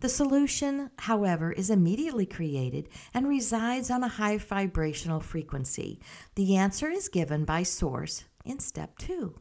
The 0.00 0.08
solution, 0.08 0.90
however, 0.98 1.52
is 1.52 1.70
immediately 1.70 2.26
created 2.26 2.88
and 3.14 3.26
resides 3.26 3.90
on 3.90 4.02
a 4.02 4.08
high 4.08 4.36
vibrational 4.36 5.20
frequency. 5.20 6.00
The 6.34 6.56
answer 6.56 6.90
is 6.90 7.08
given 7.08 7.44
by 7.44 7.62
Source 7.62 8.24
in 8.44 8.58
step 8.58 8.98
two. 8.98 9.40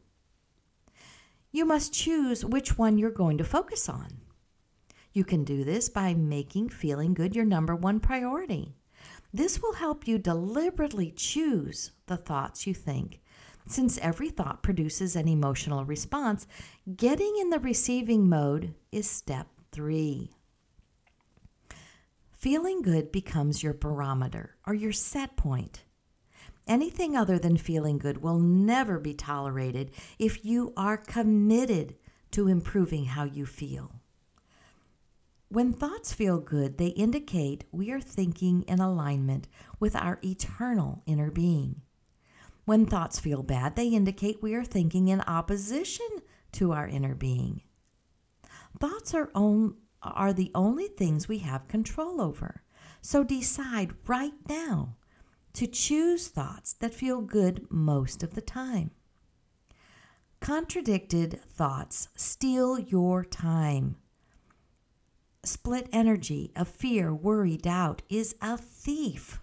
You 1.51 1.65
must 1.65 1.93
choose 1.93 2.45
which 2.45 2.77
one 2.77 2.97
you're 2.97 3.11
going 3.11 3.37
to 3.37 3.43
focus 3.43 3.89
on. 3.89 4.21
You 5.11 5.23
can 5.23 5.43
do 5.43 5.63
this 5.63 5.89
by 5.89 6.13
making 6.13 6.69
feeling 6.69 7.13
good 7.13 7.35
your 7.35 7.45
number 7.45 7.75
one 7.75 7.99
priority. 7.99 8.73
This 9.31 9.61
will 9.61 9.73
help 9.73 10.07
you 10.07 10.17
deliberately 10.17 11.11
choose 11.11 11.91
the 12.07 12.17
thoughts 12.17 12.65
you 12.65 12.73
think. 12.73 13.19
Since 13.67 13.97
every 13.99 14.29
thought 14.29 14.63
produces 14.63 15.15
an 15.15 15.27
emotional 15.27 15.85
response, 15.85 16.47
getting 16.95 17.37
in 17.39 17.49
the 17.49 17.59
receiving 17.59 18.27
mode 18.27 18.73
is 18.91 19.09
step 19.09 19.47
three. 19.71 20.31
Feeling 22.43 22.81
good 22.81 23.13
becomes 23.13 23.63
your 23.63 23.73
barometer 23.73 24.57
or 24.67 24.73
your 24.73 24.91
set 24.91 25.37
point. 25.37 25.85
Anything 26.67 27.15
other 27.15 27.39
than 27.39 27.55
feeling 27.55 27.97
good 27.97 28.21
will 28.21 28.37
never 28.37 28.99
be 28.99 29.13
tolerated 29.13 29.91
if 30.19 30.43
you 30.43 30.73
are 30.75 30.97
committed 30.97 31.95
to 32.31 32.49
improving 32.49 33.05
how 33.05 33.23
you 33.23 33.45
feel. 33.45 34.01
When 35.47 35.71
thoughts 35.71 36.11
feel 36.11 36.37
good, 36.37 36.77
they 36.77 36.87
indicate 36.87 37.63
we 37.71 37.91
are 37.91 38.01
thinking 38.01 38.63
in 38.63 38.81
alignment 38.81 39.47
with 39.79 39.95
our 39.95 40.19
eternal 40.21 41.01
inner 41.05 41.31
being. 41.31 41.79
When 42.65 42.85
thoughts 42.85 43.21
feel 43.21 43.41
bad, 43.41 43.77
they 43.77 43.87
indicate 43.87 44.43
we 44.43 44.53
are 44.53 44.65
thinking 44.65 45.07
in 45.07 45.21
opposition 45.21 46.09
to 46.51 46.73
our 46.73 46.89
inner 46.89 47.15
being. 47.15 47.61
Thoughts 48.81 49.13
are, 49.13 49.29
on, 49.33 49.75
are 50.03 50.33
the 50.33 50.51
only 50.53 50.87
things 50.87 51.27
we 51.27 51.39
have 51.39 51.67
control 51.67 52.21
over. 52.21 52.61
So 53.01 53.23
decide 53.23 53.93
right 54.07 54.33
now 54.47 54.95
to 55.53 55.67
choose 55.67 56.27
thoughts 56.27 56.73
that 56.73 56.93
feel 56.93 57.21
good 57.21 57.67
most 57.69 58.23
of 58.23 58.33
the 58.33 58.41
time. 58.41 58.91
Contradicted 60.39 61.39
thoughts 61.47 62.09
steal 62.15 62.79
your 62.79 63.23
time. 63.23 63.95
Split 65.43 65.87
energy 65.91 66.51
of 66.55 66.67
fear, 66.67 67.13
worry, 67.13 67.57
doubt 67.57 68.01
is 68.09 68.35
a 68.41 68.57
thief. 68.57 69.39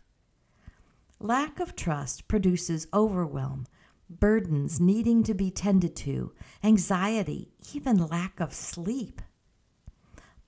Lack 1.19 1.61
of 1.61 1.77
trust 1.77 2.29
produces 2.29 2.87
overwhelm, 2.95 3.67
burdens 4.09 4.81
needing 4.81 5.23
to 5.23 5.35
be 5.35 5.51
tended 5.51 5.95
to, 5.97 6.33
anxiety, 6.65 7.53
even 7.75 8.07
lack 8.07 8.41
of 8.41 8.55
sleep. 8.55 9.21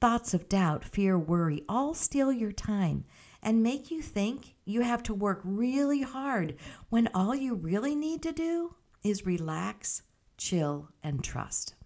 Thoughts 0.03 0.35
of 0.35 0.49
doubt, 0.49 0.85
fear, 0.85 1.17
worry 1.17 1.63
all 1.69 1.95
steal 1.95 2.33
your 2.33 2.51
time 2.51 3.05
and 3.41 3.63
make 3.63 3.89
you 3.89 4.03
think 4.03 4.57
you 4.65 4.81
have 4.81 5.01
to 5.05 5.15
work 5.15 5.41
really 5.45 6.03
hard 6.03 6.57
when 6.89 7.09
all 7.15 7.37
you 7.37 7.55
really 7.55 7.95
need 7.95 8.21
to 8.25 8.33
do 8.33 8.75
is 9.05 9.25
relax, 9.25 10.03
chill, 10.37 10.89
and 11.05 11.23
trust. 11.23 11.77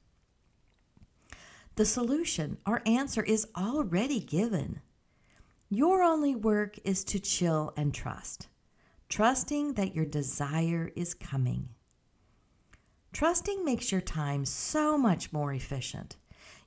The 1.74 1.84
solution 1.84 2.56
or 2.66 2.80
answer 2.86 3.22
is 3.22 3.48
already 3.54 4.20
given. 4.20 4.80
Your 5.68 6.02
only 6.02 6.34
work 6.34 6.78
is 6.84 7.04
to 7.04 7.18
chill 7.18 7.74
and 7.76 7.92
trust, 7.92 8.48
trusting 9.10 9.74
that 9.74 9.94
your 9.94 10.06
desire 10.06 10.90
is 10.96 11.12
coming. 11.12 11.68
Trusting 13.12 13.62
makes 13.62 13.92
your 13.92 14.00
time 14.00 14.46
so 14.46 14.96
much 14.96 15.34
more 15.34 15.52
efficient. 15.52 16.16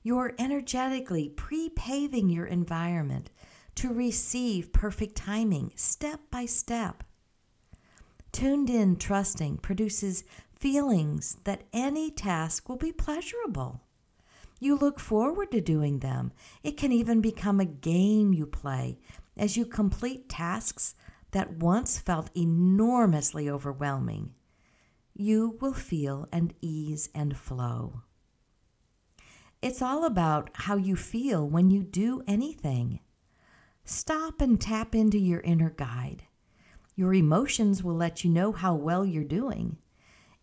You're 0.02 0.34
energetically 0.40 1.30
pre 1.30 1.70
paving 1.70 2.30
your 2.30 2.46
environment 2.46 3.30
to 3.76 3.94
receive 3.94 4.74
perfect 4.74 5.16
timing 5.16 5.72
step 5.76 6.20
by 6.32 6.46
step. 6.46 7.04
Tuned 8.32 8.70
in 8.70 8.96
trusting 8.96 9.58
produces 9.58 10.24
feelings 10.56 11.38
that 11.44 11.64
any 11.74 12.12
task 12.12 12.70
will 12.70 12.78
be 12.78 12.92
pleasurable. 12.92 13.82
You 14.60 14.76
look 14.76 15.00
forward 15.00 15.52
to 15.52 15.62
doing 15.62 16.00
them. 16.00 16.34
It 16.64 16.78
can 16.78 16.92
even 16.92 17.22
become 17.22 17.60
a 17.60 17.66
game 17.66 18.34
you 18.34 18.46
play 18.46 19.00
as 19.38 19.56
you 19.56 19.66
complete 19.66 20.28
tasks 20.28 20.96
that 21.32 21.54
once 21.54 21.98
felt 21.98 22.30
enormously 22.36 23.50
overwhelming. 23.50 24.34
You 25.14 25.58
will 25.62 25.74
feel 25.74 26.28
an 26.32 26.52
ease 26.62 27.10
and 27.16 27.38
flow. 27.38 28.02
It's 29.62 29.82
all 29.82 30.06
about 30.06 30.52
how 30.54 30.78
you 30.78 30.96
feel 30.96 31.46
when 31.46 31.70
you 31.70 31.84
do 31.84 32.24
anything. 32.26 33.02
Stop 33.84 34.40
and 34.40 34.60
tap 34.60 34.96
into 34.96 35.18
your 35.20 35.42
inner 35.42 35.70
guide. 35.70 36.24
Your 36.96 37.14
emotions 37.14 37.84
will 37.84 37.96
let 37.96 38.24
you 38.24 38.30
know 38.30 38.54
how 38.54 38.74
well 38.74 39.06
you're 39.06 39.26
doing. 39.26 39.78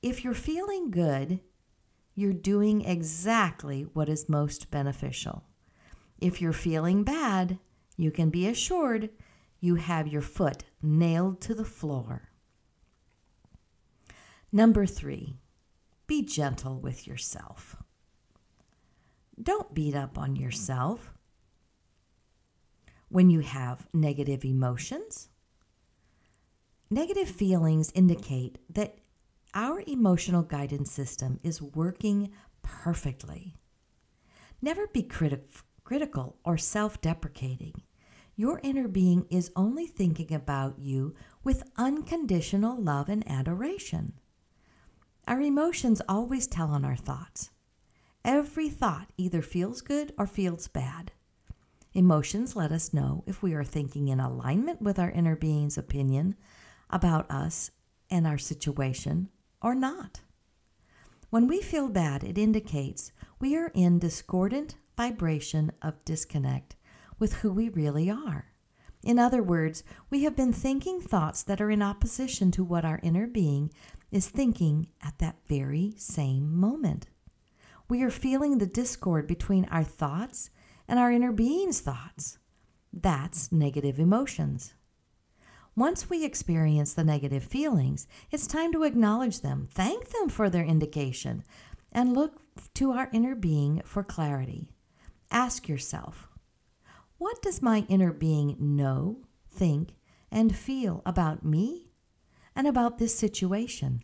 If 0.03 0.23
you're 0.23 0.35
feeling 0.35 0.91
good, 0.91 1.41
you're 2.15 2.35
doing 2.35 2.85
exactly 2.85 3.83
what 3.83 4.11
is 4.11 4.29
most 4.29 4.71
beneficial. 4.71 5.45
If 6.21 6.43
you're 6.43 6.53
feeling 6.53 7.03
bad, 7.03 7.59
you 7.97 8.11
can 8.11 8.29
be 8.29 8.47
assured 8.47 9.11
you 9.61 9.77
have 9.77 10.09
your 10.09 10.23
foot 10.23 10.65
nailed 10.83 11.41
to 11.43 11.55
the 11.55 11.65
floor. 11.65 12.29
Number 14.53 14.85
three, 14.85 15.39
be 16.07 16.23
gentle 16.23 16.79
with 16.79 17.07
yourself. 17.07 17.77
Don't 19.41 19.75
beat 19.75 19.95
up 19.95 20.17
on 20.17 20.37
yourself 20.37 21.13
when 23.09 23.31
you 23.31 23.41
have 23.41 23.87
negative 23.93 24.45
emotions. 24.45 25.29
Negative 26.91 27.29
feelings 27.29 27.93
indicate 27.95 28.59
that 28.71 28.99
our 29.55 29.83
emotional 29.87 30.43
guidance 30.43 30.91
system 30.91 31.41
is 31.43 31.61
working 31.61 32.31
perfectly. 32.63 33.55
Never 34.63 34.87
be 34.87 35.03
criti- 35.03 35.63
critical 35.85 36.39
or 36.45 36.57
self 36.57 37.01
deprecating. 37.01 37.83
Your 38.37 38.61
inner 38.63 38.89
being 38.89 39.27
is 39.31 39.51
only 39.57 39.87
thinking 39.87 40.33
about 40.33 40.79
you 40.79 41.15
with 41.43 41.71
unconditional 41.77 42.81
love 42.81 43.09
and 43.09 43.29
adoration. 43.31 44.15
Our 45.27 45.41
emotions 45.41 46.03
always 46.09 46.47
tell 46.47 46.71
on 46.71 46.85
our 46.85 46.97
thoughts. 46.97 47.51
Every 48.27 48.69
thought 48.69 49.13
either 49.17 49.41
feels 49.41 49.81
good 49.83 50.13
or 50.19 50.27
feels 50.27 50.67
bad. 50.67 51.13
Emotions 51.95 52.57
let 52.57 52.73
us 52.73 52.93
know 52.93 53.23
if 53.25 53.41
we 53.41 53.55
are 53.55 53.63
thinking 53.63 54.09
in 54.09 54.19
alignment 54.19 54.83
with 54.83 54.99
our 54.99 55.13
inner 55.13 55.37
being's 55.37 55.79
opinion 55.79 56.35
about 56.91 57.31
us 57.31 57.71
and 58.11 58.27
our 58.27 58.37
situation 58.37 59.29
or 59.63 59.77
not. 59.77 60.23
When 61.31 61.47
we 61.47 61.63
feel 61.63 61.89
bad, 61.89 62.25
it 62.25 62.37
indicates 62.37 63.13
we 63.39 63.55
are 63.57 63.71
in 63.75 64.01
discordant 64.01 64.75
vibration 64.97 65.71
of 65.81 66.05
disconnect 66.05 66.75
with 67.21 67.35
who 67.35 67.53
we 67.53 67.69
really 67.69 68.11
are. 68.11 68.47
In 69.05 69.21
other 69.21 69.41
words, 69.41 69.85
we 70.11 70.25
have 70.25 70.35
been 70.35 70.53
thinking 70.53 71.01
thoughts 71.01 71.45
that 71.45 71.61
are 71.61 71.71
in 71.71 71.81
opposition 71.81 72.51
to 72.51 72.65
what 72.65 72.85
our 72.85 72.99
inner 73.05 73.29
being 73.29 73.71
is 74.11 74.29
thinking 74.29 74.89
at 75.01 75.21
that 75.21 75.37
very 75.47 75.95
same 75.97 76.53
moment. 76.53 77.07
We 77.89 78.03
are 78.03 78.11
feeling 78.11 78.59
the 78.59 78.67
discord 78.67 79.27
between 79.27 79.67
our 79.67 79.85
thoughts 79.85 80.51
and 80.89 80.99
our 80.99 81.11
inner 81.11 81.33
being's 81.33 81.81
thoughts. 81.81 82.39
That's 82.93 83.53
negative 83.53 83.99
emotions. 83.99 84.75
Once 85.77 86.09
we 86.09 86.25
experience 86.25 86.95
the 86.95 87.05
negative 87.05 87.45
feelings, 87.45 88.07
it's 88.31 88.47
time 88.47 88.73
to 88.73 88.83
acknowledge 88.83 89.41
them, 89.41 89.69
thank 89.71 90.09
them 90.09 90.29
for 90.29 90.49
their 90.49 90.65
indication, 90.65 91.45
and 91.93 92.15
look 92.15 92.41
to 92.75 92.93
our 92.93 93.11
inner 93.13 93.35
being 93.35 93.83
for 93.85 94.03
clarity. 94.03 94.73
Ask 95.31 95.69
yourself, 95.69 96.29
what 97.19 97.43
does 97.43 97.61
my 97.61 97.85
inner 97.89 98.13
being 98.13 98.57
know, 98.59 99.19
think, 99.51 99.91
and 100.31 100.57
feel 100.57 101.03
about 101.05 101.45
me 101.45 101.87
and 102.57 102.67
about 102.67 102.99
this 102.99 103.17
situation. 103.17 104.03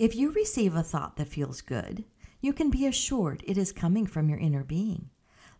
If 0.00 0.16
you 0.16 0.30
receive 0.30 0.74
a 0.74 0.82
thought 0.82 1.16
that 1.16 1.28
feels 1.28 1.60
good, 1.60 2.04
you 2.40 2.54
can 2.54 2.70
be 2.70 2.86
assured 2.86 3.44
it 3.46 3.58
is 3.58 3.70
coming 3.70 4.06
from 4.06 4.30
your 4.30 4.38
inner 4.38 4.64
being. 4.64 5.10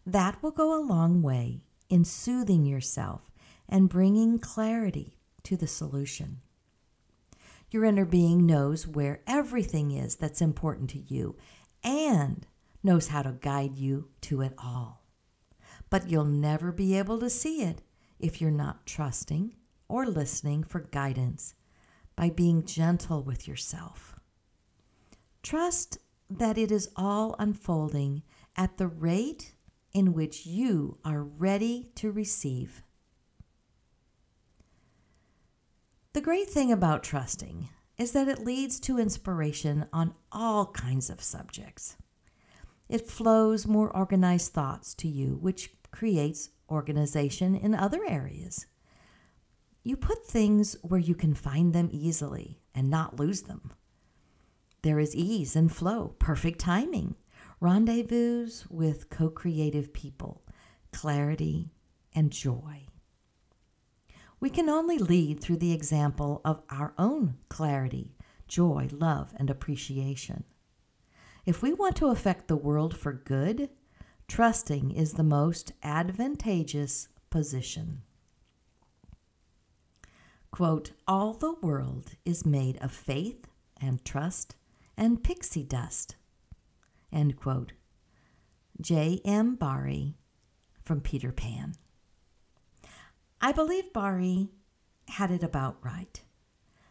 That 0.06 0.42
will 0.42 0.50
go 0.50 0.75
a 0.75 0.80
long 0.80 1.20
way 1.20 1.61
in 1.90 2.06
soothing 2.06 2.64
yourself 2.64 3.30
and 3.68 3.90
bringing 3.90 4.38
clarity 4.38 5.18
to 5.42 5.59
the 5.59 5.66
solution. 5.66 6.40
Your 7.70 7.85
inner 7.85 8.06
being 8.06 8.47
knows 8.47 8.87
where 8.87 9.20
everything 9.26 9.90
is 9.90 10.16
that's 10.16 10.40
important 10.40 10.88
to 10.90 11.00
you 11.00 11.37
and 11.85 12.47
knows 12.82 13.09
how 13.09 13.20
to 13.20 13.32
guide 13.32 13.76
you 13.76 14.09
to 14.23 14.40
it 14.40 14.54
all. 14.56 15.02
But 15.90 16.09
you'll 16.09 16.25
never 16.25 16.73
be 16.73 16.97
able 16.97 17.20
to 17.20 17.28
see 17.28 17.61
it 17.61 17.82
if 18.18 18.40
you're 18.40 18.50
not 18.50 18.87
trusting 18.87 19.54
or 19.87 20.06
listening 20.06 20.64
for 20.64 20.80
guidance 20.80 21.52
by 22.16 22.30
being 22.30 22.64
gentle 22.64 23.23
with 23.23 23.47
yourself. 23.47 24.16
Trust 25.42 25.99
that 26.28 26.59
it 26.59 26.70
is 26.70 26.90
all 26.97 27.35
unfolding 27.38 28.23
at 28.56 28.76
the 28.78 28.87
rate 28.87 29.54
in 29.92 30.12
which 30.12 30.47
you 30.47 30.99
are 31.04 31.23
ready 31.23 31.90
to 31.97 32.12
receive. 32.12 32.82
The 36.12 36.20
great 36.20 36.49
thing 36.49 36.70
about 36.70 37.02
trusting 37.02 37.68
is 37.97 38.12
that 38.12 38.28
it 38.28 38.44
leads 38.44 38.80
to 38.80 38.99
inspiration 38.99 39.87
on 39.92 40.14
all 40.32 40.66
kinds 40.66 41.11
of 41.11 41.23
subjects. 41.23 41.97
It 42.88 43.09
flows 43.09 43.66
more 43.66 43.94
organized 43.97 44.52
thoughts 44.52 44.94
to 44.94 45.09
you, 45.09 45.38
which 45.40 45.73
creates 45.90 46.50
organization 46.68 47.54
in 47.54 47.75
other 47.75 48.00
areas. 48.06 48.66
You 49.82 49.97
put 49.97 50.26
things 50.26 50.76
where 50.82 51.00
you 51.00 51.14
can 51.14 51.35
find 51.35 51.73
them 51.73 51.88
easily 51.92 52.61
and 52.75 52.90
not 52.90 53.18
lose 53.18 53.42
them. 53.42 53.73
There 54.82 54.99
is 54.99 55.14
ease 55.14 55.56
and 55.56 55.70
flow, 55.70 56.14
perfect 56.18 56.58
timing, 56.58 57.16
rendezvous 57.60 58.49
with 58.70 59.10
co 59.10 59.28
creative 59.28 59.92
people, 59.92 60.42
clarity, 60.92 61.70
and 62.14 62.30
joy. 62.30 62.87
We 64.40 64.49
can 64.49 64.70
only 64.70 64.96
lead 64.96 65.40
through 65.40 65.58
the 65.58 65.72
example 65.72 66.40
of 66.46 66.62
our 66.70 66.94
own 66.96 67.37
clarity, 67.50 68.14
joy, 68.49 68.88
love, 68.90 69.34
and 69.37 69.50
appreciation. 69.50 70.44
If 71.44 71.62
we 71.62 71.75
want 71.75 71.96
to 71.96 72.08
affect 72.08 72.49
the 72.49 72.56
world 72.56 72.96
for 72.96 73.12
good, 73.12 73.68
trusting 74.28 74.92
is 74.92 75.12
the 75.12 75.22
most 75.22 75.72
advantageous 75.82 77.08
position. 77.28 78.02
Quote, 80.50 80.92
All 81.06 81.34
the 81.34 81.54
world 81.60 82.12
is 82.25 82.46
made 82.46 82.78
of 82.78 82.92
faith 82.92 83.46
and 83.78 84.04
trust 84.04 84.56
and 85.00 85.25
pixie 85.25 85.64
dust. 85.64 86.14
End 87.11 87.35
quote. 87.35 87.73
J. 88.80 89.21
M. 89.25 89.57
Barrie 89.57 90.14
from 90.85 91.00
Peter 91.00 91.33
Pan. 91.33 91.73
I 93.40 93.52
believe 93.52 93.95
Barrie 93.95 94.50
had 95.09 95.30
it 95.30 95.42
about 95.42 95.78
right. 95.83 96.21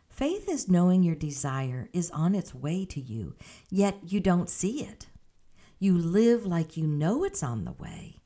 Faith 0.10 0.50
is 0.50 0.68
knowing 0.68 1.04
your 1.04 1.16
desire 1.16 1.88
is 1.94 2.10
on 2.10 2.34
its 2.34 2.54
way 2.54 2.84
to 2.84 3.00
you, 3.00 3.36
yet 3.70 4.00
you 4.12 4.20
don't 4.20 4.50
see 4.50 4.84
it. 4.84 5.08
You 5.78 5.96
live 5.96 6.48
like 6.48 6.75
you 6.75 6.88
know 6.88 7.24
it's 7.24 7.44
on 7.44 7.63
the 7.63 7.74
way. 7.74 8.18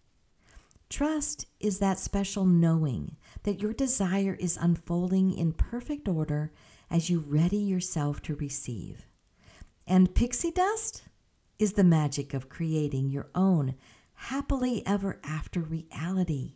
Trust 0.90 1.46
is 1.60 1.80
that 1.80 2.00
special 2.00 2.46
knowing 2.46 3.18
that 3.44 3.62
your 3.62 3.74
desire 3.74 4.38
is 4.40 4.58
unfolding 4.60 5.38
in 5.38 5.52
perfect 5.52 6.08
order 6.08 6.54
as 6.90 7.10
you 7.10 7.20
ready 7.20 7.58
yourself 7.58 8.22
to 8.22 8.36
receive. 8.36 9.08
And 9.86 10.16
pixie 10.16 10.52
dust 10.52 11.04
is 11.60 11.74
the 11.74 11.84
magic 11.84 12.34
of 12.34 12.50
creating 12.50 13.10
your 13.10 13.28
own 13.36 13.76
happily 14.14 14.86
ever 14.86 15.20
after 15.24 15.60
reality. 15.60 16.54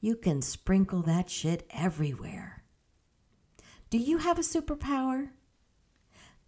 You 0.00 0.16
can 0.16 0.42
sprinkle 0.42 1.02
that 1.02 1.30
shit 1.30 1.66
everywhere. 1.70 2.64
Do 3.90 3.98
you 3.98 4.18
have 4.18 4.38
a 4.38 4.42
superpower? 4.42 5.30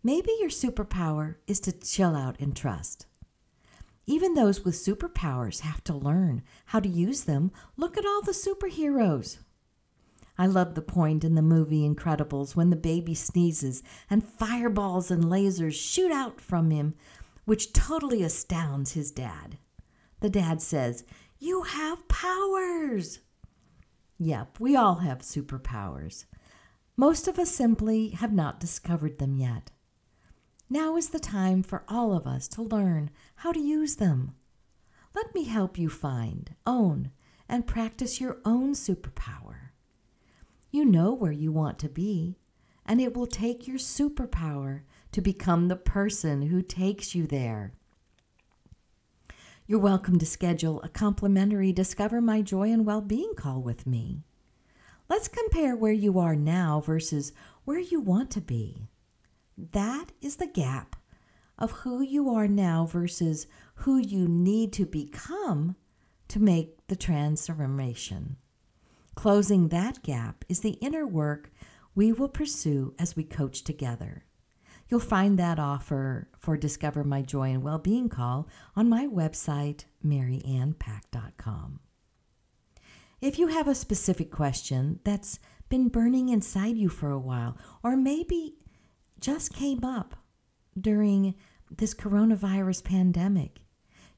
Maybe 0.02 0.30
your 0.40 0.50
superpower 0.50 1.36
is 1.46 1.60
to 1.60 1.72
chill 1.72 2.16
out 2.16 2.40
and 2.40 2.56
trust. 2.56 3.06
Even 4.06 4.34
those 4.34 4.64
with 4.64 4.74
superpowers 4.74 5.60
have 5.60 5.82
to 5.84 5.94
learn 5.94 6.42
how 6.66 6.80
to 6.80 6.88
use 6.88 7.24
them. 7.24 7.52
Look 7.76 7.96
at 7.96 8.04
all 8.04 8.20
the 8.20 8.32
superheroes. 8.32 9.38
I 10.36 10.46
love 10.46 10.74
the 10.74 10.82
point 10.82 11.22
in 11.22 11.36
the 11.36 11.42
movie 11.42 11.88
Incredibles 11.88 12.56
when 12.56 12.70
the 12.70 12.76
baby 12.76 13.14
sneezes 13.14 13.82
and 14.10 14.24
fireballs 14.24 15.10
and 15.10 15.24
lasers 15.24 15.74
shoot 15.74 16.10
out 16.10 16.40
from 16.40 16.70
him, 16.70 16.94
which 17.44 17.72
totally 17.72 18.22
astounds 18.22 18.92
his 18.92 19.12
dad. 19.12 19.58
The 20.20 20.30
dad 20.30 20.60
says, 20.60 21.04
You 21.38 21.62
have 21.62 22.08
powers. 22.08 23.20
Yep, 24.18 24.58
we 24.58 24.74
all 24.74 24.96
have 24.96 25.18
superpowers. 25.18 26.24
Most 26.96 27.28
of 27.28 27.38
us 27.38 27.50
simply 27.50 28.10
have 28.10 28.32
not 28.32 28.60
discovered 28.60 29.18
them 29.18 29.36
yet. 29.36 29.70
Now 30.70 30.96
is 30.96 31.10
the 31.10 31.20
time 31.20 31.62
for 31.62 31.84
all 31.88 32.16
of 32.16 32.26
us 32.26 32.48
to 32.48 32.62
learn 32.62 33.10
how 33.36 33.52
to 33.52 33.60
use 33.60 33.96
them. 33.96 34.34
Let 35.14 35.34
me 35.34 35.44
help 35.44 35.78
you 35.78 35.88
find, 35.88 36.54
own, 36.66 37.10
and 37.48 37.66
practice 37.66 38.20
your 38.20 38.38
own 38.44 38.72
superpower. 38.72 39.63
You 40.74 40.84
know 40.84 41.14
where 41.14 41.30
you 41.30 41.52
want 41.52 41.78
to 41.78 41.88
be, 41.88 42.36
and 42.84 43.00
it 43.00 43.16
will 43.16 43.28
take 43.28 43.68
your 43.68 43.78
superpower 43.78 44.80
to 45.12 45.20
become 45.20 45.68
the 45.68 45.76
person 45.76 46.48
who 46.48 46.62
takes 46.62 47.14
you 47.14 47.28
there. 47.28 47.74
You're 49.68 49.78
welcome 49.78 50.18
to 50.18 50.26
schedule 50.26 50.82
a 50.82 50.88
complimentary 50.88 51.72
Discover 51.72 52.20
My 52.20 52.42
Joy 52.42 52.72
and 52.72 52.84
Well-Being 52.84 53.34
call 53.36 53.62
with 53.62 53.86
me. 53.86 54.24
Let's 55.08 55.28
compare 55.28 55.76
where 55.76 55.92
you 55.92 56.18
are 56.18 56.34
now 56.34 56.80
versus 56.84 57.32
where 57.64 57.78
you 57.78 58.00
want 58.00 58.32
to 58.32 58.40
be. 58.40 58.88
That 59.56 60.06
is 60.20 60.38
the 60.38 60.48
gap 60.48 60.96
of 61.56 61.70
who 61.70 62.02
you 62.02 62.28
are 62.30 62.48
now 62.48 62.84
versus 62.84 63.46
who 63.76 63.98
you 63.98 64.26
need 64.26 64.72
to 64.72 64.86
become 64.86 65.76
to 66.26 66.40
make 66.40 66.88
the 66.88 66.96
transformation. 66.96 68.38
Closing 69.14 69.68
that 69.68 70.02
gap 70.02 70.44
is 70.48 70.60
the 70.60 70.76
inner 70.80 71.06
work 71.06 71.50
we 71.94 72.12
will 72.12 72.28
pursue 72.28 72.94
as 72.98 73.16
we 73.16 73.24
coach 73.24 73.62
together. 73.62 74.24
You'll 74.88 75.00
find 75.00 75.38
that 75.38 75.58
offer 75.58 76.28
for 76.38 76.56
Discover 76.56 77.04
My 77.04 77.22
Joy 77.22 77.50
and 77.50 77.62
Wellbeing 77.62 78.08
Call 78.08 78.48
on 78.76 78.88
my 78.88 79.06
website, 79.06 79.84
maryannpack.com. 80.04 81.80
If 83.20 83.38
you 83.38 83.46
have 83.46 83.68
a 83.68 83.74
specific 83.74 84.30
question 84.30 85.00
that's 85.04 85.38
been 85.70 85.88
burning 85.88 86.28
inside 86.28 86.76
you 86.76 86.90
for 86.90 87.10
a 87.10 87.18
while, 87.18 87.56
or 87.82 87.96
maybe 87.96 88.56
just 89.20 89.54
came 89.54 89.84
up 89.84 90.16
during 90.78 91.34
this 91.70 91.94
coronavirus 91.94 92.84
pandemic, 92.84 93.60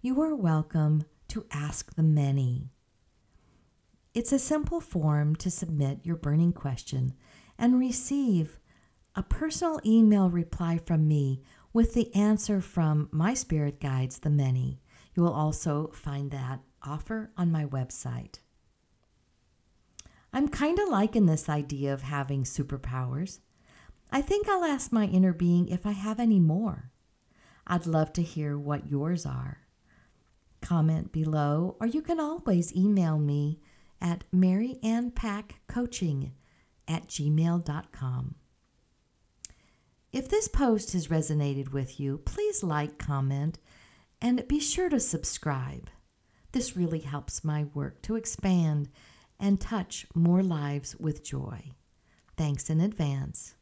you 0.00 0.20
are 0.20 0.34
welcome 0.34 1.04
to 1.28 1.46
ask 1.52 1.94
the 1.94 2.02
many. 2.02 2.70
It's 4.16 4.32
a 4.32 4.38
simple 4.38 4.80
form 4.80 5.36
to 5.36 5.50
submit 5.50 6.06
your 6.06 6.16
burning 6.16 6.54
question 6.54 7.12
and 7.58 7.78
receive 7.78 8.58
a 9.14 9.22
personal 9.22 9.78
email 9.84 10.30
reply 10.30 10.78
from 10.78 11.06
me 11.06 11.42
with 11.74 11.92
the 11.92 12.14
answer 12.14 12.62
from 12.62 13.10
my 13.12 13.34
spirit 13.34 13.78
guides, 13.78 14.20
the 14.20 14.30
many. 14.30 14.80
You 15.14 15.22
will 15.22 15.34
also 15.34 15.88
find 15.92 16.30
that 16.30 16.60
offer 16.82 17.30
on 17.36 17.52
my 17.52 17.66
website. 17.66 18.36
I'm 20.32 20.48
kind 20.48 20.78
of 20.78 20.88
liking 20.88 21.26
this 21.26 21.50
idea 21.50 21.92
of 21.92 22.00
having 22.00 22.44
superpowers. 22.44 23.40
I 24.10 24.22
think 24.22 24.48
I'll 24.48 24.64
ask 24.64 24.92
my 24.92 25.04
inner 25.04 25.34
being 25.34 25.68
if 25.68 25.84
I 25.84 25.92
have 25.92 26.18
any 26.18 26.40
more. 26.40 26.90
I'd 27.66 27.84
love 27.84 28.14
to 28.14 28.22
hear 28.22 28.56
what 28.56 28.90
yours 28.90 29.26
are. 29.26 29.58
Comment 30.62 31.12
below, 31.12 31.76
or 31.78 31.86
you 31.86 32.00
can 32.00 32.18
always 32.18 32.74
email 32.74 33.18
me 33.18 33.60
at 34.00 34.24
maryannpackcoaching 34.34 36.30
at 36.88 37.08
gmail.com. 37.08 38.34
If 40.12 40.28
this 40.28 40.48
post 40.48 40.92
has 40.92 41.08
resonated 41.08 41.72
with 41.72 42.00
you, 42.00 42.18
please 42.18 42.62
like, 42.62 42.98
comment, 42.98 43.58
and 44.20 44.46
be 44.48 44.60
sure 44.60 44.88
to 44.88 45.00
subscribe. 45.00 45.90
This 46.52 46.76
really 46.76 47.00
helps 47.00 47.44
my 47.44 47.64
work 47.74 48.00
to 48.02 48.16
expand 48.16 48.88
and 49.38 49.60
touch 49.60 50.06
more 50.14 50.42
lives 50.42 50.96
with 50.98 51.22
joy. 51.22 51.72
Thanks 52.36 52.70
in 52.70 52.80
advance. 52.80 53.56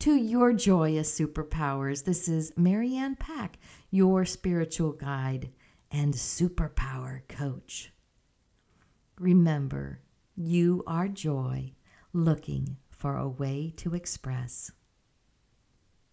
To 0.00 0.14
your 0.14 0.52
joyous 0.52 1.18
superpowers, 1.18 2.04
this 2.04 2.28
is 2.28 2.52
Mary 2.56 2.94
Ann 2.94 3.16
Pack, 3.16 3.58
your 3.90 4.24
spiritual 4.24 4.92
guide 4.92 5.50
and 5.90 6.14
superpower 6.14 7.26
coach. 7.28 7.92
Remember, 9.18 10.00
You 10.36 10.84
are 10.86 11.08
joy 11.08 11.72
looking 12.12 12.76
for 12.88 13.16
a 13.16 13.28
way 13.28 13.72
to 13.78 13.94
express. 13.94 14.70